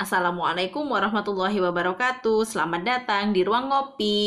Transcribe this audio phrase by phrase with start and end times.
[0.00, 2.48] Assalamualaikum warahmatullahi wabarakatuh.
[2.48, 4.24] Selamat datang di ruang ngopi.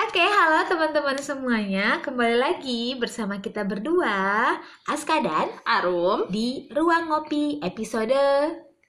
[0.00, 2.00] Oke, halo teman-teman semuanya.
[2.00, 4.56] Kembali lagi bersama kita berdua,
[4.88, 8.16] Aska dan Arum di Ruang Ngopi episode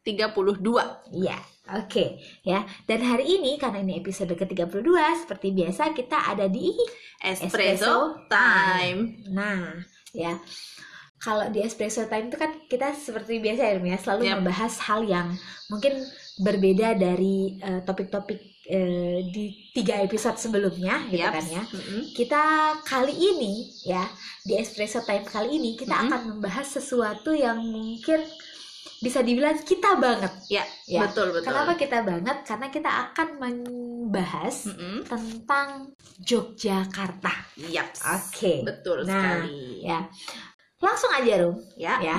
[0.08, 0.32] 32.
[1.12, 1.36] Iya,
[1.76, 2.64] oke ya.
[2.88, 4.88] Dan hari ini karena ini episode ke-32
[5.28, 6.72] seperti biasa kita ada di
[7.20, 7.96] Espresso, Espresso
[8.32, 9.28] time.
[9.28, 9.76] Nah,
[10.16, 10.40] ya.
[11.22, 14.36] Kalau di Espresso Time itu kan kita seperti biasa ya, ya, selalu Yap.
[14.42, 15.28] membahas hal yang
[15.68, 16.02] mungkin
[16.38, 21.62] berbeda dari eh, topik-topik eh, di tiga episode sebelumnya gitu kan ya.
[21.62, 22.02] Mm-mm.
[22.12, 22.44] kita
[22.82, 23.54] kali ini
[23.84, 24.02] ya
[24.42, 26.04] di espresso time kali ini kita Mhm.
[26.08, 28.26] akan membahas sesuatu yang mungkin
[28.98, 31.06] bisa dibilang kita banget Ya, ya.
[31.06, 31.50] betul betul.
[31.50, 32.38] Kenapa kita banget?
[32.46, 35.06] Karena kita akan membahas Mm-mm.
[35.06, 35.90] tentang
[36.22, 37.34] Yogyakarta.
[37.58, 38.02] Yaps.
[38.04, 38.62] Oke.
[38.62, 39.82] Betul Nah, sekali.
[39.82, 40.06] Ya.
[40.82, 41.96] Langsung aja, Rum, Ya.
[42.02, 42.18] ya.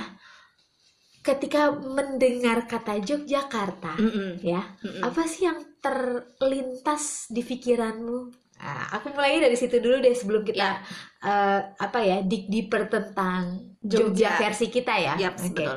[1.22, 4.42] Ketika mendengar kata Yogyakarta, Mm-mm.
[4.42, 5.02] ya, Mm-mm.
[5.06, 8.18] apa sih yang terlintas di pikiranmu?
[8.58, 10.78] Nah, aku mulai dari situ dulu deh sebelum kita Ya.
[11.22, 14.10] eh, apa ya dig deeper tentang Jogja.
[14.10, 15.14] Jogja versi kita ya.
[15.18, 15.50] Oke.
[15.50, 15.76] betul.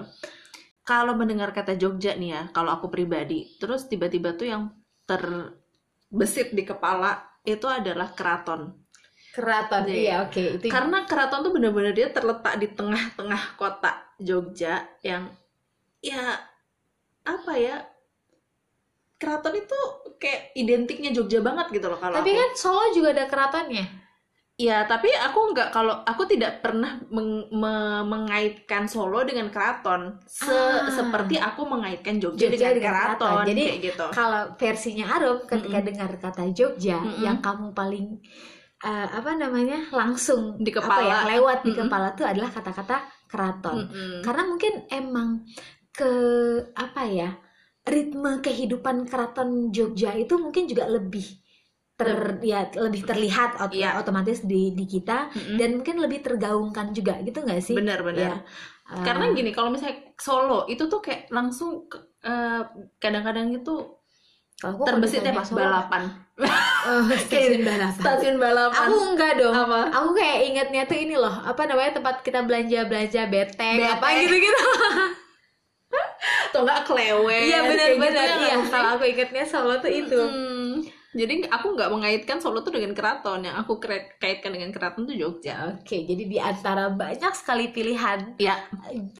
[0.85, 4.63] Kalau mendengar kata Jogja nih ya, kalau aku pribadi, terus tiba-tiba tuh yang
[5.05, 8.84] terbesit di kepala itu adalah keraton.
[9.35, 9.93] Keraton, Iya.
[9.93, 10.65] iya oke itu.
[10.65, 15.27] Karena keraton tuh bener-bener dia terletak di tengah-tengah kota Jogja yang
[15.99, 16.39] ya
[17.21, 17.83] apa ya
[19.15, 19.79] keraton itu
[20.15, 22.39] kayak identiknya Jogja banget gitu loh kalau Tapi aku.
[22.39, 23.85] kan Solo juga ada keratonnya.
[24.55, 30.47] Ya tapi aku nggak kalau aku tidak pernah meng- me- mengaitkan Solo dengan keraton Se-
[30.47, 30.87] Ah.
[30.87, 33.19] seperti aku mengaitkan Jogja, Jogja dengan, dengan keraton.
[33.35, 33.47] keraton.
[33.51, 34.05] Jadi, kayak gitu.
[34.13, 35.89] Kalau versinya Arum ketika Mm-mm.
[35.91, 37.19] dengar kata Jogja Mm-mm.
[37.19, 38.23] yang kamu paling
[38.85, 41.17] eh, apa namanya langsung Di apa ya kepala.
[41.31, 41.79] lewat di Mm-mm.
[41.89, 42.97] kepala tuh adalah kata-kata
[43.31, 43.77] keraton.
[43.89, 44.11] Mm-mm.
[44.25, 45.29] Karena mungkin emang
[45.95, 46.11] ke
[46.75, 47.29] apa ya
[47.85, 51.25] ritme kehidupan keraton Jogja itu mungkin juga lebih
[51.95, 52.11] ter
[52.43, 53.95] ya lebih terlihat ot- Iya.
[54.03, 55.55] otomatis di di kita Mm-mm.
[55.59, 57.75] dan mungkin lebih tergaungkan juga gitu nggak sih?
[57.79, 58.19] Benar-benar.
[58.19, 58.33] Ya.
[58.91, 61.87] Eh, Karena gini, kalau misalnya Solo itu tuh kayak langsung
[62.21, 62.61] eh,
[62.99, 63.73] kadang-kadang itu
[64.59, 66.03] terbesitnya pas balapan.
[66.35, 67.95] Eh, stasiun balapan.
[68.03, 68.85] Stasiun balapan.
[68.87, 69.55] Aku enggak dong.
[69.55, 69.79] Apa?
[69.89, 73.95] Aku kayak ingatnya tuh ini loh, apa namanya tempat kita belanja belanja beteng, Beteng.
[73.95, 74.63] apa gitu-gitu.
[76.51, 77.39] Atau enggak klewer.
[77.39, 78.25] Iya benar-benar.
[78.27, 80.19] gitu ya Iya, kalau aku ingatnya Solo tuh itu.
[80.19, 80.73] Mm.
[81.15, 83.39] Jadi aku nggak mengaitkan Solo tuh dengan keraton.
[83.47, 83.73] Yang aku
[84.19, 85.71] kaitkan dengan keraton tuh Jogja.
[85.71, 88.67] Oke, jadi di antara banyak sekali pilihan, Ya,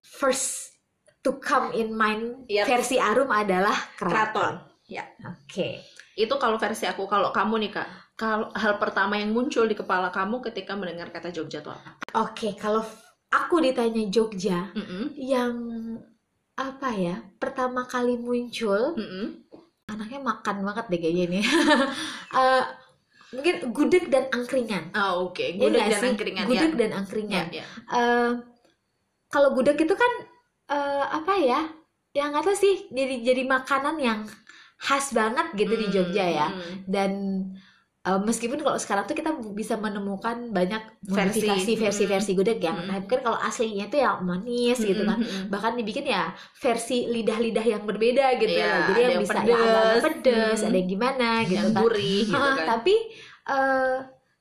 [0.03, 0.76] first
[1.24, 2.68] to come in mind Yap.
[2.68, 4.12] versi Arum adalah keraton.
[4.12, 4.53] keraton.
[4.86, 5.08] Ya.
[5.24, 5.95] Oke.
[6.16, 7.06] Itu kalau versi aku.
[7.06, 11.30] Kalau kamu nih kak, kalau hal pertama yang muncul di kepala kamu ketika mendengar kata
[11.30, 12.00] Jogja tuh apa?
[12.16, 15.12] Oke, kalau f- aku ditanya Jogja, Mm-mm.
[15.20, 15.53] yang
[16.56, 17.16] apa ya?
[17.36, 19.44] Pertama kali muncul, Mm-mm.
[19.92, 21.40] anaknya makan banget deh kayaknya ini.
[22.36, 22.64] Eh,
[23.32, 24.92] mungkin gudeg dan angkringan.
[24.92, 25.40] Oh, oke.
[25.40, 26.12] Iya Gudeg nggak dan sih?
[26.12, 26.80] angkringan Gudeg ya.
[26.80, 27.46] dan Ya, angkringan.
[27.52, 27.66] ya.
[27.92, 28.32] Eh,
[29.28, 30.12] kalau gudeg itu kan
[30.72, 31.62] eh, apa ya?
[32.12, 34.20] Yang nggak tahu sih, jadi jadi makanan yang
[34.85, 36.47] khas banget gitu di Jogja ya.
[36.47, 36.75] Mm.
[36.85, 37.12] dan
[38.01, 41.41] uh, meskipun kalau sekarang tuh kita bisa menemukan banyak Versi.
[41.41, 42.85] modifikasi versi-versi gudeg yang Mm.
[42.85, 45.50] nah, kan kalau aslinya tuh yang manis gitu kan Mm-mm.
[45.50, 49.34] bahkan dibikin ya versi lidah-lidah yang berbeda gitu Iya, ya jadi ada yang yang bisa
[49.35, 49.50] pedes.
[49.50, 50.68] yang agak pedes Mm.
[50.68, 52.66] ada yang gimana gitu Yang kan gurih gitu kan.
[52.67, 52.96] tapi
[53.47, 53.96] uh,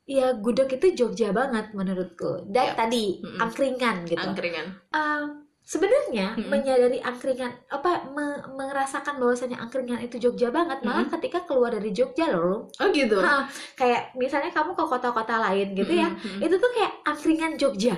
[0.04, 2.76] ya gudeg itu Jogja banget menurutku dan Yap.
[2.76, 3.40] tadi Mm-mm.
[3.40, 4.66] angkringan gitu Angkringan.
[4.92, 6.46] Uh, sebenarnya Mm-mm.
[6.46, 12.28] menyadari angkringan apa me- merasakan bahwasanya angkringan itu Jogja banget malah ketika keluar dari Jogja
[12.28, 13.16] loh Oh gitu.
[13.16, 16.38] Hah, kayak misalnya kamu ke kota-kota lain gitu ya Mm-mm.
[16.38, 17.96] itu tuh kayak angkringan Jogja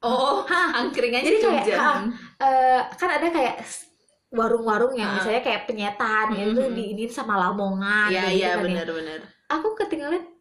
[0.00, 1.76] Oh, Hah, angkringannya Jadi kayak, Jogja.
[1.78, 1.96] ah,
[2.38, 3.56] eh, kan ada kayak
[4.28, 5.16] warung-warung yang Ah.
[5.16, 8.68] misalnya kayak penyetan ya, itu diinin sama lamongan Iya, kayak iya gitu kan ya.
[8.82, 9.20] benar-benar.
[9.46, 10.33] aku ketika lihat oh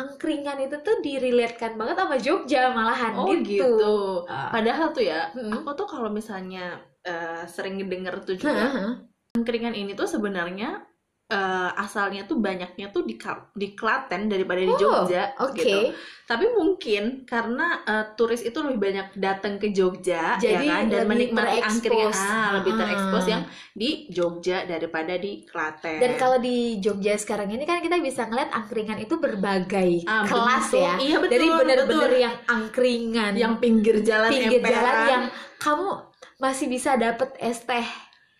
[0.00, 3.94] angkringan itu tuh diriletkan banget sama Jogja malahan Oh gitu, gitu.
[4.26, 4.48] Ah.
[4.48, 5.60] Padahal tuh ya, Mm-mm.
[5.60, 8.90] aku tuh kalau misalnya eh, sering denger tuh juga Heeh.
[9.36, 10.89] angkringan ini tuh sebenarnya
[11.30, 13.14] eh, asalnya tuh banyaknya tuh di
[13.54, 15.78] di Klaten daripada di Oh, Jogja Oke, gitu.
[16.26, 21.06] Tapi mungkin karena eh, turis itu lebih banyak datang ke Jogja Jadi ya kan dan
[21.06, 22.78] menikmati angkringan ah, lebih Ah.
[22.78, 25.98] terekspos yang di Jogja daripada di Klaten.
[25.98, 30.66] Dan kalau di Jogja sekarang ini kan kita bisa ngeliat angkringan itu berbagai Ah, kelas
[30.68, 30.82] bentuk.
[30.82, 30.92] ya.
[30.98, 31.30] Iya betul.
[31.30, 32.20] Dari bener-bener betul.
[32.20, 35.24] yang angkringan, yang pinggir jalan pinggir emperan, jalan yang
[35.56, 35.88] kamu
[36.36, 37.86] masih bisa dapet es teh.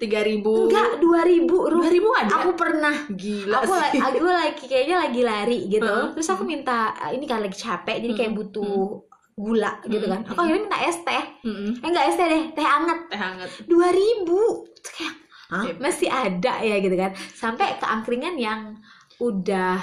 [0.00, 1.80] 3000 Enggak, 2000 Rum.
[1.84, 2.32] 2000 ada.
[2.40, 2.94] Aku pernah.
[3.06, 4.00] Gila Aku, sih.
[4.00, 5.84] aku lagi kayaknya lagi lari gitu.
[5.84, 6.16] Heeh.
[6.16, 6.78] Terus aku minta
[7.12, 9.04] ini kan lagi capek jadi kayak Hmm, butuh
[9.36, 10.20] gula gitu kan.
[10.24, 11.24] Aku akhirnya minta es teh.
[11.44, 12.98] Eh enggak es teh deh teh hangat.
[13.08, 13.48] Teh hangat.
[13.64, 14.64] dua ribu.
[14.80, 15.14] Kayak
[15.50, 15.74] "Hah, Iya.
[15.76, 17.10] masih ada ya gitu kan.
[17.34, 18.80] Sampai ke angkringan yang
[19.18, 19.76] udah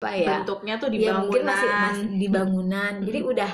[0.00, 2.92] apa ya bentuknya tuh di ya bangunan mungkin masih, masih di bangunan.
[3.04, 3.50] Jadi udah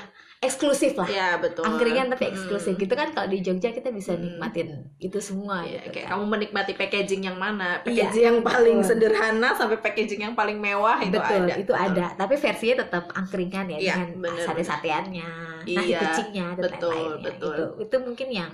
[0.46, 2.32] eksklusif lah ya betul angkringan tapi Mm.
[2.32, 4.22] eksklusif gitu kan kalau di Jogja kita bisa Hmm.
[4.22, 6.10] nikmatin itu semua Iya, gitu kayak kan.
[6.12, 8.88] kamu menikmati packaging yang mana Iya, packaging yang paling betul.
[8.88, 13.66] sederhana sampai packaging yang paling mewah itu betul ada itu ada tapi versinya tetap angkringan
[13.68, 15.28] ya Iya, dengan bener, sate-sateannya
[15.66, 17.50] nasi Iya, kucingnya dan betul, lain-lainnya betul.
[17.50, 18.52] gitu itu mungkin yang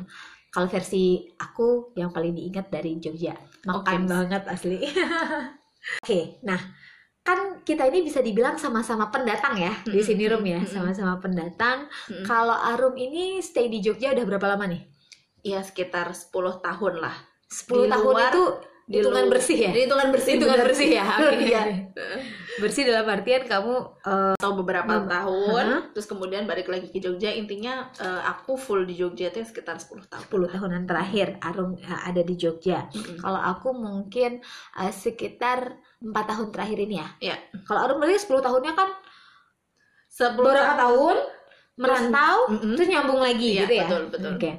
[0.48, 1.04] kalau versi
[1.34, 4.10] aku yang paling diingat dari Jogja makan Oke.
[4.10, 4.78] banget asli
[6.02, 6.60] oke nah
[7.22, 11.86] kan kita ini bisa dibilang sama-sama pendatang ya di sini Rum ya sama-sama pendatang.
[12.10, 12.26] Mm.
[12.26, 14.82] kalau Arum ini stay di Jogja udah berapa lama nih?
[15.42, 17.14] Ya sekitar 10 tahun lah.
[17.46, 18.44] 10 Di tahun luar, itu
[18.82, 19.70] Di hitungan bersih ya?
[19.70, 20.32] Di hitungan bersih.
[20.34, 21.04] Hitungan bersih ya?
[21.30, 21.46] Oke.
[21.46, 21.62] Iya.
[22.58, 25.82] bersih dalam artian kamu eh, atau beberapa tahun Hah?
[25.96, 30.04] terus kemudian balik lagi ke Jogja intinya eh, aku full di Jogja itu sekitar 10
[30.04, 33.22] tahun 10 tahunan terakhir Arum eh, ada di Jogja Mm-mm.
[33.22, 34.44] Kalau aku mungkin
[34.76, 37.08] uh, sekitar empat tahun terakhir ini ya.
[37.22, 37.36] Iya.
[37.64, 38.88] Kalau Arum berarti 10 tahunnya kan
[40.12, 41.16] 10 beberapa tahun
[41.72, 42.74] merantau Mm-mm.
[42.76, 43.84] terus nyambung lagi Iya, gitu ya.
[43.88, 44.30] betul, betul.
[44.36, 44.50] Oke.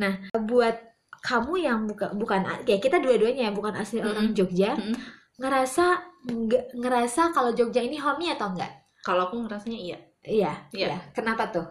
[0.00, 0.76] Nah, buat
[1.22, 4.10] kamu yang bukan bukan ya kita dua-duanya ya bukan asli Mm-mm.
[4.10, 4.96] orang Jogja, Mm-mm.
[5.38, 5.86] ngerasa
[6.24, 8.70] nggak ngerasa kalau Jogja ini homey atau enggak?
[9.00, 10.86] kalau aku ngerasanya iya Iya, Iya.
[10.86, 10.98] iya.
[11.10, 11.66] Kenapa tuh?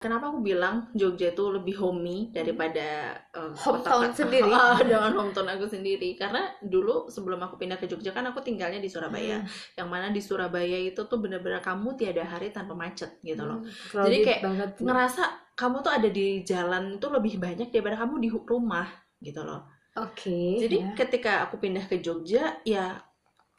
[0.00, 4.48] Kenapa aku bilang Jogja itu lebih homey daripada eh, Hometown kota- sendiri.
[4.48, 8.76] Ah, dengan hometown aku sendiri karena dulu sebelum aku pindah ke Jogja kan aku tinggalnya
[8.76, 9.48] di Surabaya Hmm.
[9.76, 14.00] yang mana di Surabaya itu tuh bener-bener kamu tiada hari tanpa macet gitu loh Hmm,
[14.02, 14.70] Jadi kayak banget.
[14.80, 18.88] ngerasa kamu tuh ada di jalan itu lebih banyak daripada kamu di rumah
[19.18, 20.56] gitu loh Oke.
[20.58, 20.96] jadi ya.
[20.96, 22.96] ketika aku pindah ke Jogja ya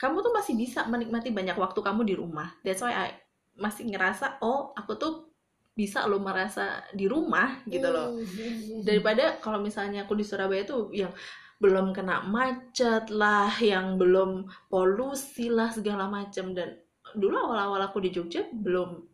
[0.02, 2.50] kamu tuh masih bisa menikmati banyak waktu kamu di rumah.
[2.66, 3.14] That's why I
[3.54, 5.14] masih ngerasa oh aku tuh
[5.78, 8.18] bisa lo merasa di rumah gitu loh.
[8.18, 8.82] Hmm.
[8.82, 11.14] daripada kalau misalnya aku di Surabaya tuh yang
[11.62, 16.82] belum kena macet lah, yang belum polusi lah segala macam dan
[17.14, 19.06] dulu awal-awal aku di Jogja belum.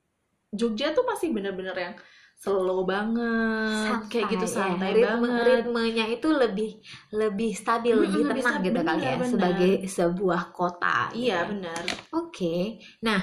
[0.56, 1.95] Jogja tuh masih bener-bener yang
[2.38, 4.56] slow banget, santai kayak gitu ya.
[4.56, 5.45] santai Ritme- banget.
[5.66, 6.69] ritmenya itu lebih
[7.12, 9.30] lebih stabil Mm-mm, lebih lebih tenang stabil, gitu kali ya benar-benar.
[9.34, 11.44] sebagai sebuah kota gitu Iya ya.
[11.50, 11.81] benar.
[12.13, 12.56] oke
[13.00, 13.19] nah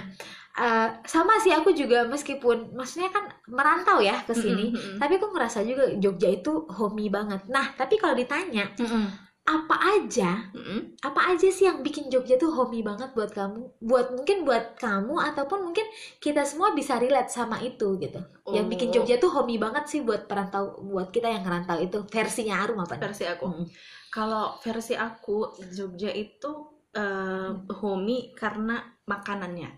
[0.54, 4.98] eh, sama sih aku juga meskipun maksudnya kan merantau ya ke sini Mm-mm, mm-mm.
[4.98, 9.04] tapi aku ngerasa juga Jogja itu homey banget nah tapi kalau ditanya Mm-mm,
[9.44, 10.96] apa aja mm-mm.
[11.04, 15.20] apa aja sih yang bikin Jogja tuh homey banget buat kamu buat mungkin buat kamu
[15.20, 15.84] ataupun mungkin
[16.16, 20.00] kita semua bisa relate sama itu gitu yang bikin Oh, Jogja tuh homey banget sih
[20.00, 23.46] buat perantau buat kita yang ngerantau itu versinya Arum apa versi aku.
[23.48, 23.66] Mm.
[24.12, 26.52] Kalau versi aku Jogja itu
[26.92, 27.50] eh,
[27.80, 29.70] homey karena makanannya.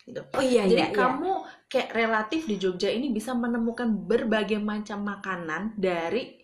[0.00, 0.20] Gitu.
[0.32, 0.96] Oh iya Jadi iya, iya.
[0.96, 1.30] kamu
[1.68, 6.39] kayak relatif di Jogja ini bisa menemukan berbagai macam makanan dari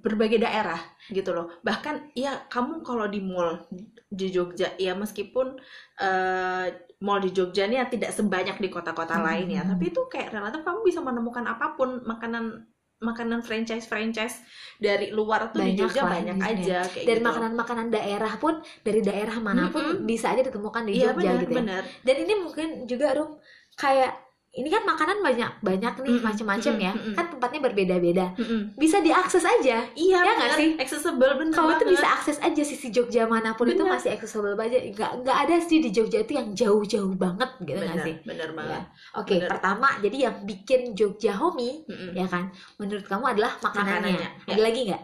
[0.00, 0.80] berbagai daerah
[1.12, 1.52] gitu loh.
[1.60, 3.68] Bahkan ya kamu kalau di mall
[4.08, 5.60] di Jogja ya meskipun
[6.00, 6.66] eh,
[7.02, 9.26] mall di Jogja ini ya tidak sebanyak di kota-kota Hmm.
[9.26, 12.64] lain ya, tapi itu kayak relatif kamu bisa menemukan apa pun makanan
[13.02, 14.46] makanan franchise-franchise
[14.78, 16.50] dari luar tuh di Banyak Jogja lah banyak di sini.
[16.54, 17.26] aja kayak dari gitu.
[17.26, 18.54] makanan-makanan daerah pun
[18.86, 20.06] dari daerah mana pun Mm-mm.
[20.06, 21.80] bisa aja ditemukan di Iya Jogja benar gitu ya.
[22.06, 23.30] Dan ini mungkin juga Rum
[23.74, 24.12] kayak
[24.52, 26.92] ini kan makanan banyak banyak nih Mm-mm, macam-macam ya.
[26.92, 27.14] mm-mm.
[27.16, 28.36] Kan tempatnya berbeda-beda.
[28.36, 28.76] Mm-mm.
[28.76, 29.80] Bisa diakses aja.
[29.96, 30.68] Iya Ya nggak sih?
[30.76, 33.96] Accessible bener Kamu tuh bisa akses aja sisi Jogja mana pun itu Benar.
[33.96, 34.76] masih accessible aja.
[34.76, 38.14] Nggak nggak ada sih di Jogja itu yang jauh-jauh banget gitu nggak bener, sih?
[38.28, 38.82] bener banget.
[39.16, 39.48] Oke, Benar.
[39.56, 42.12] pertama jadi yang bikin Jogja homey Mm-mm.
[42.12, 44.52] ya kan menurut kamu adalah makanannya, Makanannya, ya.
[44.52, 45.02] ada lagi nggak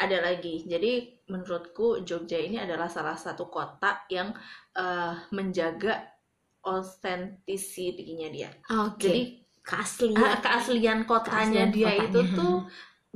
[0.00, 0.54] ada lagi.
[0.68, 0.92] Jadi
[1.28, 4.32] menurutku Jogja ini adalah salah satu kota yang
[4.76, 6.19] eh, menjaga
[6.64, 8.50] authenticity-nya dia.
[8.70, 9.20] oke Jadi
[9.66, 12.06] keaslian ah, keaslian kotanya Keaslian dia kotanya.
[12.06, 12.52] itu tuh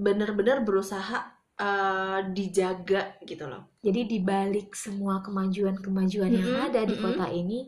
[0.05, 1.19] bener-bener berusaha
[1.61, 3.63] eh, dijaga gitu loh.
[3.87, 7.05] jadi dibalik semua kemajuan-kemajuan yang Mm-mm, ada di mm-mm.
[7.05, 7.59] kota ini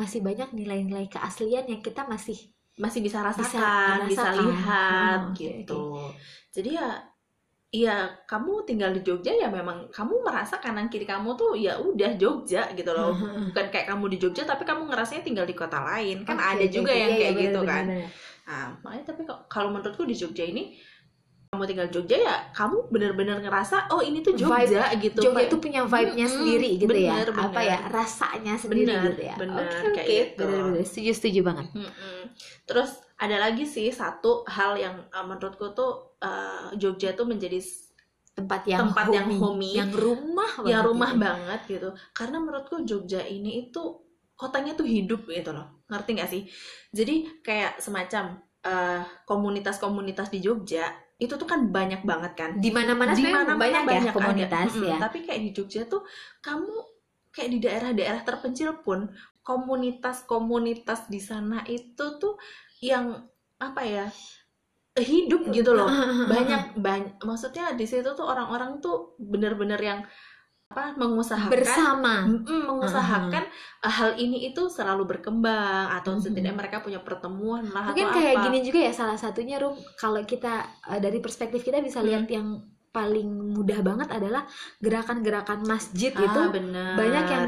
[0.00, 2.38] masih banyak nilai-nilai keaslian yang kita masih
[2.84, 4.34] Masih bisa rasakan, bisa, merasakan.
[4.40, 5.74] lihat Oh, oke, gitu.
[6.54, 6.86] Jadi ya
[7.68, 12.16] Iya, kamu tinggal di Jogja ya memang kamu merasa kanan kiri kamu tuh ya udah
[12.16, 13.12] Jogja gitu loh.
[13.52, 16.24] Bukan kayak kamu di Jogja tapi kamu ngerasanya tinggal di kota lain.
[16.24, 16.96] Kan Oke, ada juga oke.
[16.96, 17.84] yang Iya, kayak iya, gitu benar, kan.
[18.48, 19.22] Nah, makanya tapi
[19.52, 20.80] kalau menurutku di Jogja ini
[21.48, 25.20] kamu tinggal di Jogja ya kamu bener-bener ngerasa oh ini tuh Jogja gitu.
[25.20, 27.68] Jogja itu punya vibe-nya Mm-mm, sendiri gitu ya bener, apa bener.
[27.72, 30.44] ya rasanya sendiri Bener, gitu ya bener, oke kayak oke gitu.
[30.44, 32.20] bener-bener setuju setuju banget Mm-mm.
[32.68, 37.58] Terus ada lagi sih satu hal yang uh, menurutku tuh uh, Jogja tuh menjadi
[38.34, 39.74] tempat yang Tempat yang homey.
[39.74, 41.22] yang rumah banget rumah gitu.
[41.22, 41.88] banget gitu.
[42.14, 43.82] Karena menurutku Jogja ini itu
[44.38, 45.82] kotanya tuh hidup gitu loh.
[45.90, 46.42] Ngerti gak sih?
[46.94, 50.86] Jadi kayak semacam eh, komunitas-komunitas di Jogja
[51.18, 54.14] itu tuh kan banyak banget kan di mana-mana di sebenarnya mana-mana banyak, ya ada.
[54.14, 56.06] komunitas Mm-mm, ya tapi kayak di Jogja tuh
[56.38, 56.74] kamu
[57.34, 59.10] kayak di daerah-daerah terpencil pun
[59.42, 62.38] komunitas-komunitas di sana itu tuh
[62.78, 63.26] yang
[63.58, 64.06] apa ya
[65.00, 65.86] hidup gitu loh.
[66.32, 70.00] Banyak banyak maksudnya di situ tuh orang-orang tuh bener-bener yang
[70.68, 72.14] apa mengusahakan bersama.
[72.44, 73.44] Mengusahakan
[73.80, 76.20] uh, hal ini itu selalu berkembang atau Mhm.
[76.20, 78.44] setidaknya mereka punya pertemuan lah mungkin atau kayak apa.
[78.52, 82.60] gini juga ya salah satunya Rum kalau kita eh, dari perspektif kita bisa lihat yang
[82.88, 84.44] paling mudah banget adalah
[84.80, 86.92] gerakan-gerakan masjid ah, itu bener.
[86.96, 87.44] banyak yang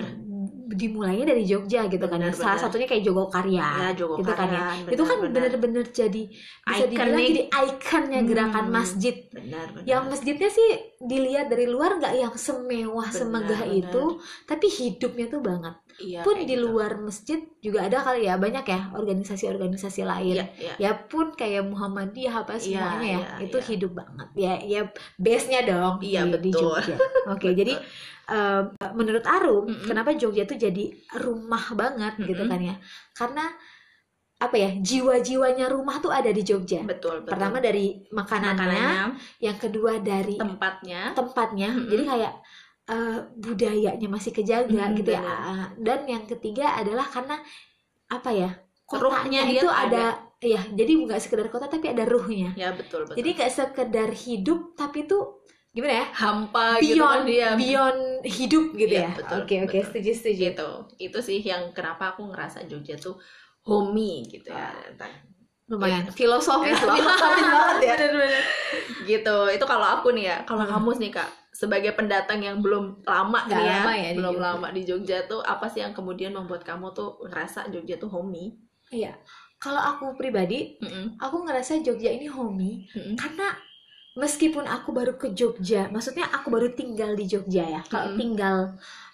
[0.70, 4.60] dimulainya dari Jogja gitu kan ya Benar, salah satunya kayak Jogokarya ya gitu kan ya.
[4.86, 5.32] bener, itu kan bener.
[5.34, 6.22] bener-bener jadi
[6.66, 7.28] bisa dibilang Ikonik.
[7.30, 8.74] jadi ikonnya gerakan Hmm.
[8.78, 10.68] masjid benar benar yang masjidnya sih
[11.00, 13.78] dilihat dari luar nggak yang semewah Benar, semegah benar.
[13.80, 14.04] itu
[14.46, 16.64] tapi hidupnya tuh banget Iya, pun di gitu.
[16.64, 20.74] luar masjid juga ada kali ya banyak ya organisasi-organisasi lain Iya, iya.
[20.80, 23.66] ya pun kayak Muhammadiyah apa semuanya ya iya, itu iya.
[23.68, 24.80] hidup banget ya ya
[25.20, 26.62] base nya dong Iya, di, di betul.
[26.80, 26.96] Jogja
[27.28, 27.74] oke jadi
[28.32, 28.62] eh,
[28.96, 29.84] menurut Arum Mm-mm.
[29.84, 30.84] kenapa Jogja tuh jadi
[31.20, 32.50] rumah banget gitu Mm-mm.
[32.50, 32.74] kan ya
[33.12, 33.44] karena
[34.40, 39.56] apa ya jiwa-jiwanya rumah tuh ada di Jogja betul betul pertama dari makanannya, makanannya yang
[39.60, 41.88] kedua dari tempatnya tempatnya Mm-mm.
[41.92, 42.34] jadi kayak
[42.90, 45.22] eh, budayanya masih kejaga Mm, gitu ya.
[45.22, 45.38] benar.
[45.46, 47.36] Ah, dan yang ketiga adalah karena
[48.10, 48.50] apa ya
[48.90, 50.04] kotanya itu tuh ada.
[50.40, 52.50] ya jadi nggak sekedar kota tapi ada ruhnya.
[52.56, 53.14] Ya betul betul.
[53.20, 57.48] Jadi nggak sekedar hidup tapi tuh gimana ya hampa gitu beyond kan dia.
[57.54, 59.10] beyond hidup gitu Iya, ya.
[59.20, 59.84] betul, oke oke betul.
[59.86, 60.40] setuju setuju.
[60.50, 60.68] Gitu.
[60.98, 63.14] Itu sih yang kenapa aku ngerasa Jogja tuh
[63.68, 64.72] homey gitu ya.
[65.70, 66.02] Lumayan.
[66.10, 66.94] Filosofis loh.
[66.98, 67.94] Filosofis banget ya.
[68.00, 68.42] Bener-bener.
[69.06, 69.36] gitu.
[69.54, 70.72] Itu kalau aku nih ya kalau Hmm.
[70.72, 71.30] kamu nih kak
[71.60, 74.46] sebagai pendatang yang belum lama Nggak nih ya, lama ya di belum Jogja.
[74.48, 78.56] lama di Jogja tuh apa sih yang kemudian membuat kamu tuh ngerasa Jogja tuh homey
[78.88, 79.12] iya
[79.60, 83.12] kalau aku pribadi Mm-mm, aku ngerasa Jogja ini homey mm-mm.
[83.20, 83.52] karena
[84.16, 87.80] meskipun aku baru ke Jogja, maksudnya aku baru tinggal di Jogja ya.
[87.86, 88.18] Kalau Mm-mm.
[88.18, 88.56] tinggal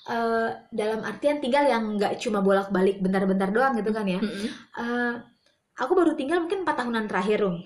[0.09, 4.17] eh, dalam artian tinggal yang nggak cuma bolak-balik bentar-bentar doang gitu kan ya.
[4.19, 4.49] Mm-mm,
[4.81, 5.13] Eh,
[5.77, 7.61] aku baru tinggal mungkin 4 tahunan terakhir, Rum.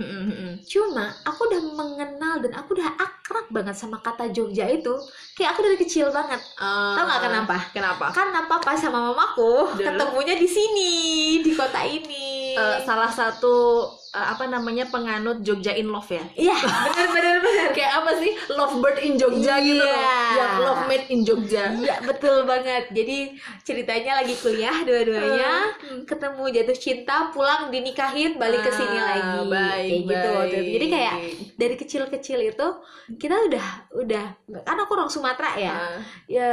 [0.67, 4.93] Cuma aku udah mengenal dan aku udah akrab banget sama kata Jogja itu.
[5.35, 6.43] Kayak aku dari kecil banget.
[6.59, 7.57] Tahu nggak Ah, kenapa?
[7.71, 9.87] kenapa Karena papa sama mamaku Dulu.
[9.87, 10.93] ketemunya di sini,
[11.40, 12.59] di kota ini.
[12.59, 17.69] Eh, salah satu eh, apa namanya penganut Jogja in love ya Iya, bener-bener bener.
[17.76, 20.19] kayak apa sih lovebird in Jogja gitu loh Iya.
[20.35, 22.90] yang love made in Jogja Iya betul banget.
[22.90, 23.19] Jadi
[23.62, 26.02] ceritanya lagi kuliah dua-duanya Hmm.
[26.05, 29.38] ketemu jatuh cinta, pulang dinikahin, balik ke sini Ah, lagi.
[29.47, 30.71] baik, kayak gitu waktu itu.
[30.71, 31.35] Jadi kayak baik.
[31.55, 32.67] dari kecil-kecil itu
[33.17, 34.25] kita udah udah
[34.61, 35.73] kan aku orang Sumatera ya.
[35.73, 36.49] Ah, Ya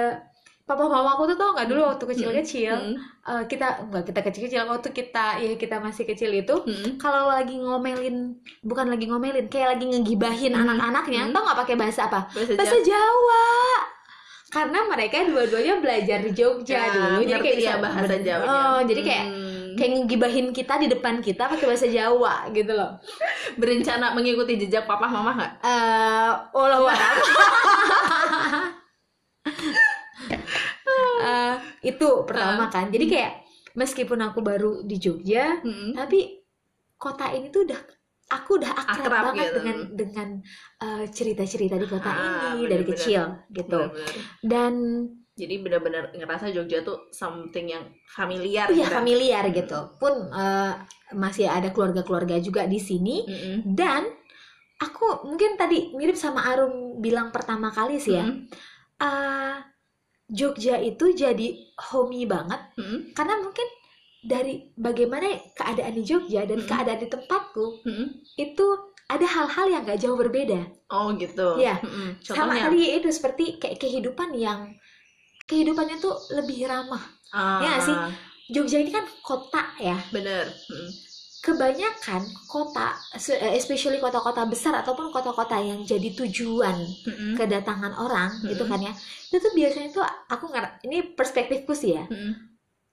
[0.67, 2.93] papa mama aku tuh tau nggak dulu waktu kecil-kecil mm,
[3.23, 7.55] eh, kita enggak kita kecil-kecil waktu kita ya kita masih kecil itu mm, kalau lagi
[7.55, 10.61] ngomelin bukan lagi ngomelin kayak lagi ngegibahin Hmm.
[10.67, 11.31] anak-anaknya Hmm.
[11.31, 12.83] tau nggak pakai bahasa apa bahasa bahasa Jawa.
[12.83, 13.45] Jawa
[14.47, 18.49] karena mereka dua-duanya belajar di Jogja Ya, dulu jadi kayak ya bisa bahasa ber- Jawanya.
[18.49, 19.73] oh, jadi kayak Hmm.
[19.73, 22.91] kayak ngegibahin kita di depan kita pakai bahasa Jawa gitu loh
[23.55, 26.79] berencana mengikuti jejak papa mama nggak eh olah
[31.27, 33.33] Eh, itu pertama kan jadi kayak
[33.73, 35.93] meskipun aku baru di Jogja Mm-mm.
[35.93, 36.41] tapi
[36.95, 37.77] kota ini tuh udah
[38.27, 39.55] aku udah akrab, Akrab banget gitu.
[39.59, 40.27] dengan dengan
[40.79, 42.97] eh, cerita-cerita di kota Ah, ini dari bener-bener.
[42.97, 44.13] kecil gitu Bener-bener.
[44.43, 44.73] dan
[45.37, 48.95] jadi benar-benar ngerasa Jogja tuh something yang familiar Iya gitu.
[48.97, 49.79] familiar gitu.
[50.01, 50.73] Pun eh,
[51.13, 53.77] masih ada keluarga-keluarga juga di sini Mm-mm.
[53.77, 54.03] dan
[54.77, 58.25] aku mungkin tadi mirip sama Arum bilang pertama kali sih ya.
[58.25, 58.49] Mm-mm.
[58.97, 59.55] eh,
[60.27, 61.47] Jogja itu jadi
[61.91, 63.15] homey banget Mm-mm.
[63.15, 63.67] karena mungkin
[64.27, 66.69] dari bagaimana keadaan di Jogja dan Mm-mm.
[66.69, 68.07] keadaan di tempatku Mm-mm.
[68.35, 68.67] itu
[69.07, 70.67] ada hal-hal yang gak jauh berbeda.
[70.91, 71.79] oh gitu Iya.
[71.79, 72.19] Mm-mm.
[72.27, 74.75] Sama tadi itu seperti kayak kehidupan yang
[75.47, 76.99] kehidupannya tuh lebih ramah.
[77.31, 77.95] ah, Ya sih?
[78.51, 79.95] Jogja ini kan kota ya.
[80.11, 81.06] bener Mm-mm.
[81.47, 86.75] Kebanyakan kota, eh, especially kota-kota besar ataupun kota-kota yang jadi tujuan
[87.07, 87.39] Mm-mm.
[87.39, 88.51] kedatangan orang Hmm.
[88.51, 88.91] gitu kan ya,
[89.31, 92.35] itu tuh biasanya tuh aku nggak, ini perspektifku sih ya, Mm-mm.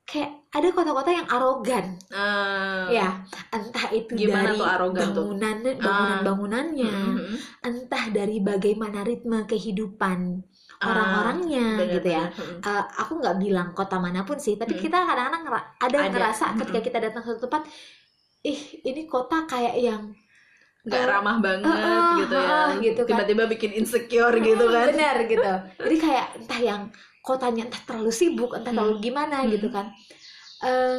[0.07, 2.87] kayak ada kota-kota yang arogan, Ah.
[2.87, 5.27] ya, entah itu Gimana dari tuh arogan tuh?
[5.27, 5.75] bangunan, Ah.
[5.75, 7.37] bangunan-bangunannya, Mm-mm.
[7.61, 10.19] entah dari bagaimana ritme kehidupan
[10.79, 12.25] orang-orangnya Ah, Bener, gitu ya.
[12.61, 15.99] Eh, aku nggak bilang kota mana pun sih, tapi kita kadang-kadang ada, Ada.
[16.13, 17.63] ngerasa ketika kita datang ke suatu tempat,
[18.45, 20.03] ih ini kota kayak yang
[20.87, 23.09] nggak Eh, ramah banget eh, eh, gitu ya gitu kan.
[23.11, 25.53] tiba-tiba bikin insecure gitu "Hmm, kan benar gitu.
[25.85, 26.83] Jadi kayak entah yang
[27.25, 28.79] kotanya entah terlalu sibuk, entah Hmm.
[28.79, 29.53] terlalu gimana Hmm.
[29.55, 29.87] gitu kan.
[30.65, 30.97] Eh,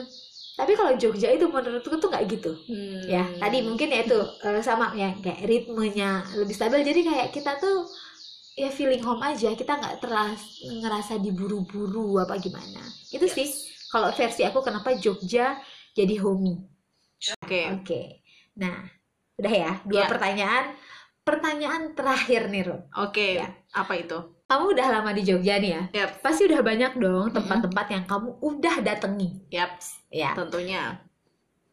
[0.60, 3.02] tapi kalau Jogja itu menurutku tuh nggak gitu Hmm.
[3.06, 7.52] ya tadi mungkin ya itu eh, sama ya kayak ritmenya lebih stabil jadi kayak kita
[7.62, 7.92] tuh
[8.56, 13.36] ya feeling home aja kita nggak teras ngerasa diburu-buru apa gimana itu Yes.
[13.38, 13.48] sih
[13.92, 15.60] kalau versi aku kenapa Jogja
[15.92, 16.56] jadi homey
[17.46, 17.62] Oke.
[17.72, 18.02] oke
[18.56, 18.76] nah
[19.36, 20.08] udah ya dua Ya.
[20.08, 20.66] pertanyaan
[21.22, 23.38] pertanyaan terakhir nih Ro Oke.
[23.38, 23.50] Ya.
[23.72, 24.18] Apa itu?
[24.46, 26.22] kamu udah lama di Jogja nih ya Yap.
[26.22, 29.82] pasti udah banyak dong tempat-tempat yang kamu udah datangi Yap.
[30.08, 31.02] ya Tentunya.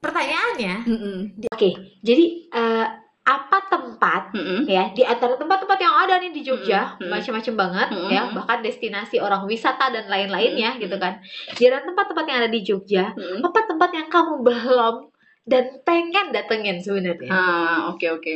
[0.01, 1.19] pertanyaannya Mm-mm.
[1.47, 1.69] oke
[2.01, 2.87] jadi eh,
[3.23, 4.67] apa tempat Mm-mm.
[4.67, 7.07] ya di antara tempat-tempat yang ada nih di Jogja Mm-mm.
[7.07, 8.09] macam-macam banget Mm-mm.
[8.09, 10.83] ya bahkan destinasi orang wisata dan lain-lainnya Mm-mm.
[10.83, 11.21] gitu kan
[11.53, 13.45] di antara tempat-tempat yang ada di Jogja Mm-mm.
[13.45, 15.12] apa tempat yang kamu belum
[15.51, 18.33] dan pengen datengin sebenarnya Ah, oke oke.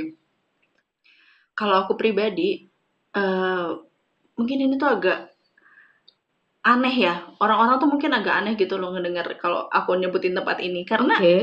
[1.57, 2.69] Kalau aku pribadi,
[3.17, 3.69] eh
[4.37, 5.19] mungkin ini tuh agak
[6.67, 7.15] aneh ya.
[7.39, 11.37] Orang-orang tuh mungkin agak aneh gitu loh ngedengar kalau aku nyebutin tempat ini karena oke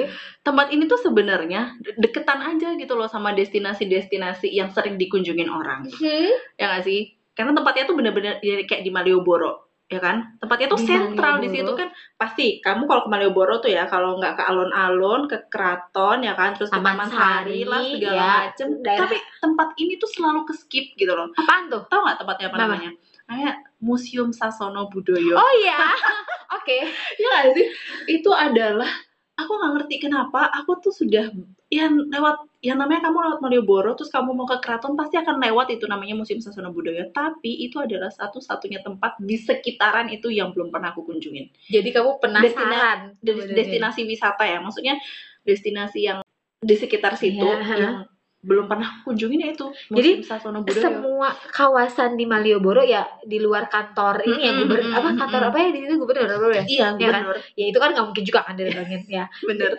[0.44, 5.88] tempat ini tuh sebenarnya de- deketan aja gitu loh sama destinasi-destinasi yang sering dikunjungin orang.
[5.88, 7.16] Hmm, Ya nggak sih?
[7.34, 10.18] Karena tempatnya tuh bener-bener ya kayak di Malioboro, ya kan?
[10.38, 11.90] Tempatnya tuh Di sentral di situ kan.
[12.14, 16.54] Pasti kamu kalau ke Malioboro tuh ya, kalau nggak ke alun-alun, ke keraton ya kan,
[16.54, 18.68] terus ke Taman Taman Sari lah Sari, segala ya, macem.
[18.80, 21.30] daerah- Tapi tempat ini tuh selalu ke skip gitu loh.
[21.34, 22.92] apaan tuh Tahu nggak tempatnya apa namanya?
[23.24, 25.34] Namanya Museum Sasono Budoyo.
[25.34, 25.80] oh iya
[26.56, 26.78] oke
[27.16, 27.66] Iya nggak sih?
[28.12, 28.90] Itu adalah
[29.34, 31.32] aku nggak ngerti kenapa aku tuh sudah
[31.74, 35.74] yang lewat yang namanya kamu lewat Malioboro terus kamu mau ke keraton pasti akan lewat
[35.74, 37.10] itu namanya Museum Sasono Budaya.
[37.10, 41.50] Tapi itu adalah satu-satunya tempat di sekitaran itu yang belum pernah aku kunjungin.
[41.66, 43.56] Jadi kamu penasaran Des- sebenarnya.
[43.58, 44.62] destinasi wisata ya.
[44.62, 44.96] Maksudnya
[45.42, 46.20] destinasi yang
[46.60, 47.76] di sekitar situ Iya.
[47.76, 47.96] yang
[48.40, 50.84] belum pernah kunjungin ya itu Jadi, Museum Sasono Budaya.
[50.84, 55.42] semua kawasan di Malioboro ya di luar kantor ini ya Mm-mm, gubernur mm-mm, apa kantor
[55.42, 55.52] mm-mm.
[55.52, 55.94] apa ya di situ?
[55.98, 56.64] Gubernur apa ya?
[56.64, 57.22] Iya Iya kan?
[57.56, 59.26] ya itu kan nggak mungkin juga kan didatengin ya.
[59.48, 59.72] Bener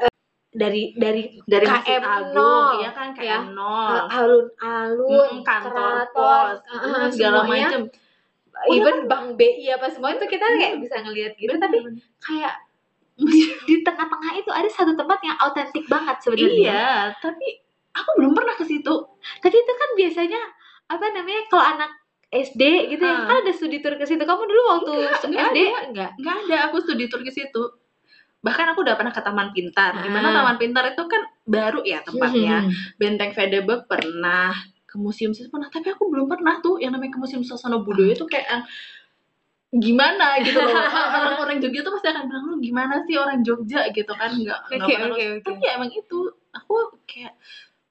[0.54, 3.42] dari dari dari KM Agung nol, ya kan ya.
[3.42, 3.94] KM nol.
[4.06, 7.90] Alun-alun Mm, kantor pos uh, segala macam
[8.70, 11.82] even bank BI apa semua itu kita kayak bisa ngelihat gitu tapi
[12.22, 12.54] kayak
[13.66, 16.70] di tengah-tengah itu ada satu tempat yang autentik banget sebenarnya.
[16.70, 17.46] Iya tapi
[17.90, 18.94] aku belum pernah ke situ.
[19.38, 20.40] Tapi itu kan biasanya
[20.86, 21.90] apa namanya kalau anak
[22.30, 23.26] SD gitu ya Ah.
[23.26, 24.18] kan ada studi tour ke situ.
[24.18, 25.78] Kamu dulu waktu Enggak, enggak SD ada.
[25.86, 27.62] enggak nggak ada aku studi tour ke situ
[28.44, 29.96] bahkan aku udah pernah ke Taman Pintar.
[29.96, 30.04] Ah.
[30.04, 32.68] Taman Pintar itu kan baru ya tempatnya.
[32.68, 32.72] Hmm.
[33.00, 34.52] Benteng Vedeberg pernah
[34.84, 35.72] ke museum situ pernah.
[35.72, 38.62] Tapi aku belum pernah tuh yang namanya ke museum Sasono Budoyo itu kayak yang
[39.80, 40.38] gimana?
[40.44, 40.70] gitu loh.
[41.16, 43.88] Orang-orang Jogja tuh pasti akan bilang lu gimana sih orang Jogja?
[43.90, 44.30] gitu kan.
[44.30, 45.42] Nggak nggak Oke, pernah oke, oke.
[45.42, 46.18] tapi ya emang itu
[46.52, 46.76] aku
[47.08, 47.34] kayak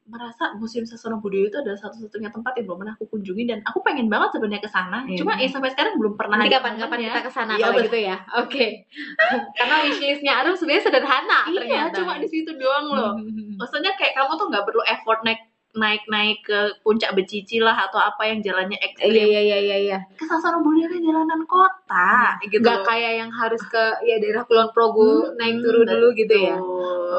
[0.04, 3.80] merasa museum Sasono Budoyo itu adalah satu-satunya tempat yang belum pernah aku kunjungi dan aku
[3.82, 5.18] pengen banget sebenarnya ke sana Iya.
[5.24, 7.10] cuma ya sampai sekarang belum pernah Nanti ada kapan-kapan momennya.
[7.10, 7.86] kita ke sana Iya, kalau betul.
[7.88, 8.18] gitu ya.
[8.36, 8.66] Oke.
[9.58, 11.96] Karena wishlistnya Arum sebenarnya sederhana iya ternyata.
[11.98, 13.56] cuma di situ doang loh Hmm.
[13.60, 15.40] maksudnya kayak kamu tuh nggak perlu effort naik
[15.74, 19.98] naik naik ke puncak becici lah atau apa yang jalannya ekstrim iya iya iya iya.
[20.14, 22.14] ke Budoyo kan jalanan kota
[22.46, 26.36] gitu Gak kayak yang harus ke ya daerah Kulon Progo Hmm, naik turun dulu gitu
[26.38, 26.62] ya.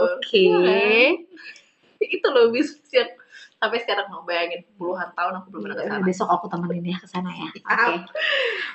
[0.07, 0.47] Oke.
[0.47, 1.19] Iya.
[2.15, 3.11] Itu loh bis yang
[3.59, 6.05] sampai sekarang mau bayangin puluhan tahun aku belum pernah ke sana.
[6.05, 7.49] Besok aku temenin ya ke sana ya.
[7.73, 7.95] Oke.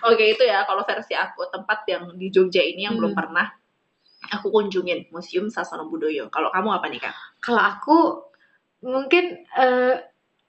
[0.10, 3.20] Oke itu ya kalau versi aku tempat yang di Jogja ini yang belum Hmm.
[3.20, 3.46] pernah
[4.30, 6.28] aku kunjungin Museum Sasono Budoyo.
[6.30, 7.16] Kalau kamu apa nih kak?
[7.40, 7.98] Kalau aku
[8.84, 9.96] mungkin eh,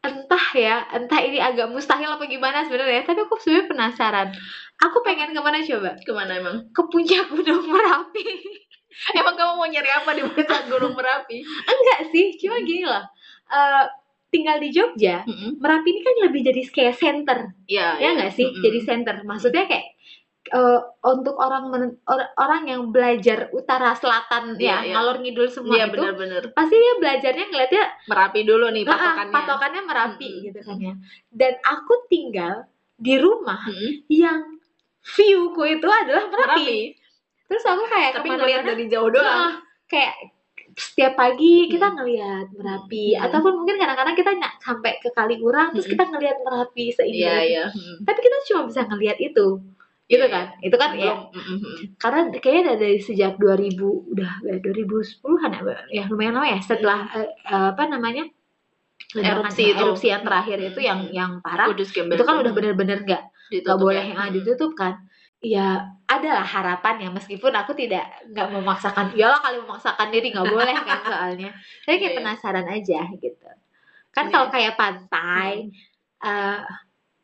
[0.00, 4.28] entah ya, entah ini agak mustahil apa gimana sebenarnya, tapi aku sebenarnya penasaran.
[4.80, 5.92] Aku pengen ke mana coba?
[6.00, 6.56] Ke mana emang?
[6.72, 8.24] Ke puncak Gunung Merapi.
[9.14, 11.40] Emang kamu mau nyari apa di puncak Gunung Merapi?
[11.42, 13.04] Enggak sih, cuma gini loh.
[13.46, 13.84] Eh,
[14.28, 15.58] tinggal di Jogja, Mm-mm.
[15.58, 17.88] Merapi ini kan lebih jadi kayak center, Iya.
[17.96, 18.46] ya nggak sih?
[18.46, 18.62] Mm-mm.
[18.62, 19.14] Jadi center.
[19.22, 19.86] Maksudnya kayak
[20.42, 24.92] eh, untuk orang men- or- orang yang belajar utara selatan Iya, ya iya.
[24.94, 26.42] ngalor ngidul semua Iya itu benar-benar.
[26.50, 29.32] pasti dia belajarnya ngeliatnya Merapi dulu nih "Ah, ah, patokannya.
[29.32, 30.44] patokannya Merapi Mm-mm.
[30.44, 30.94] gitu kan ya.
[31.28, 32.54] Dan aku tinggal
[32.96, 33.92] di rumah Mm-mm.
[34.08, 34.40] yang
[35.02, 36.48] viewku itu adalah Merapi.
[36.56, 36.80] Merapi.
[37.50, 39.26] Terus aku kayak Tapi ngeliat dari jauh doang.
[39.26, 39.52] ah,
[39.84, 40.14] kayak
[40.70, 41.96] setiap pagi kita Hmm.
[41.98, 43.26] ngelihat Merapi Hmm.
[43.26, 45.92] ataupun mungkin kadang-kadang kita ny- sampai ke Kaliurang terus Hmm.
[45.92, 47.50] kita ngelihat Merapi seindah Iya itu.
[47.50, 47.64] iya.
[47.68, 47.96] Mm.
[48.06, 49.46] Tapi kita cuma bisa ngelihat itu.
[50.06, 50.46] Gitu Iya, kan?
[50.60, 51.18] Itu kan ya Belum.
[51.32, 51.74] Mm-mm.
[51.96, 57.30] karena kayaknya dari, sejak 2000 udah ya 2010-an ya, ya lumayan lama ya setelah eh,
[57.44, 58.26] eh, apa namanya
[59.10, 59.74] Erupsi itu.
[59.76, 64.06] erupsi yang terakhir itu yang yang parah Kudus itu kan udah bener-bener nggak nggak boleh
[64.06, 64.14] ya.
[64.14, 65.02] yang ditutup kan
[65.40, 70.76] ya adalah harapan ya meskipun aku tidak nggak memaksakan iyalah kali memaksakan diri nggak boleh
[70.84, 71.50] kan soalnya
[71.88, 72.18] tapi kayak iya.
[72.20, 73.48] penasaran aja gitu
[74.10, 74.32] kan Iya.
[74.36, 75.72] kalau kayak pantai
[76.20, 76.60] eh,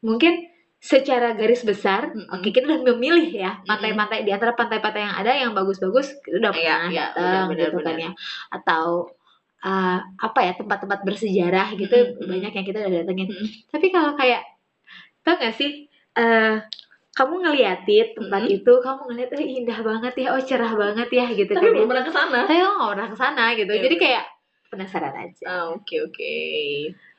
[0.00, 2.31] mungkin secara garis besar, Mm-mm.
[2.31, 6.55] oke kita udah memilih ya pantai-pantai di antara pantai-pantai yang ada yang bagus-bagus udah Iya,
[6.55, 8.11] pernah iya, datang benar, gitu kan ya.
[8.55, 8.85] Atau
[9.66, 13.29] uh, apa ya tempat-tempat bersejarah gitu banyak yang kita udah datengin.
[13.66, 14.46] Tapi kalau kayak
[15.26, 16.55] tau gak sih eh
[17.16, 18.57] kamu ngeliatin tempat Mm-mm.
[18.61, 21.74] itu, kamu ngeliat oh indah banget ya, oh cerah banget ya gitu Tapi kan ya.
[21.74, 22.38] belum pernah ke sana.
[22.44, 24.24] Tapi aku gak pernah ke sana gitu, Iya, jadi kayak
[24.68, 25.44] penasaran aja.
[25.46, 26.35] Ah, Oke oke.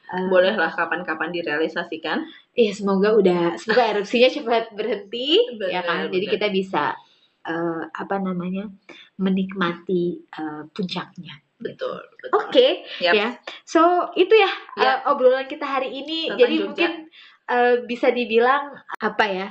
[0.07, 2.23] Eh, Bolehlah kapan-kapan direalisasikan.
[2.53, 6.33] Iya semoga udah semoga erupsinya cepat berhenti ya kan jadi benar.
[6.33, 6.83] kita bisa
[7.43, 8.71] eh, apa namanya
[9.17, 11.36] menikmati eh, puncaknya.
[11.57, 11.99] Betul.
[12.31, 13.03] Oke betul.
[13.03, 13.13] Yap.
[13.13, 13.27] ya
[13.63, 13.81] so
[14.13, 14.86] itu ya Ya.
[14.95, 16.65] eh, obrolan kita hari ini Tentang jadi Jogja.
[16.65, 16.91] mungkin
[17.47, 18.63] eh, bisa dibilang
[18.97, 19.47] apa ya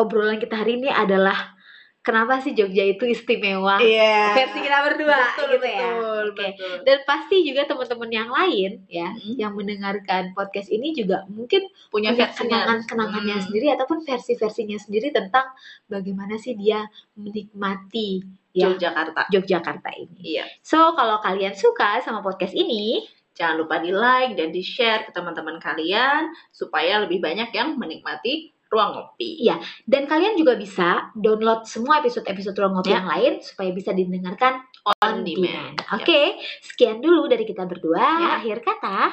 [0.00, 1.52] obrolan kita hari ini adalah
[2.00, 4.32] kenapa sih Jogja itu istimewa Iya.
[4.32, 5.80] versi kita berdua Betul, gitu ya.
[5.84, 6.46] betul, Oke.
[6.56, 6.74] betul.
[6.88, 9.34] Dan pasti juga teman-teman yang lain ya Mm.
[9.36, 13.44] yang mendengarkan podcast ini juga mungkin Punya punya kenangan-kenangannya Hmm.
[13.44, 15.44] sendiri ataupun versi-versinya sendiri tentang
[15.86, 19.28] bagaimana sih dia menikmati ya Yogyakarta.
[19.30, 20.18] Yogyakarta ini.
[20.40, 20.44] Iya.
[20.60, 25.16] So kalau kalian suka sama podcast ini, Jangan lupa di like dan di share ke
[25.16, 29.42] teman-teman kalian supaya lebih banyak yang menikmati ruang ngopi.
[29.42, 29.58] Iya.
[29.82, 33.02] dan kalian juga bisa download semua episode-episode Ruang Ngopi Ya.
[33.02, 35.74] yang lain supaya bisa didengarkan on On demand.
[35.74, 35.98] demand.
[35.98, 37.98] Oke, sekian dulu dari kita berdua.
[37.98, 38.30] Ya.
[38.38, 39.10] Akhir kata,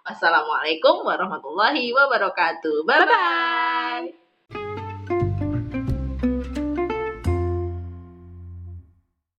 [0.00, 2.84] Wassalamualaikum warahmatullahi wabarakatuh.
[2.84, 4.08] bye Bye bye.
[4.08, 4.29] bye.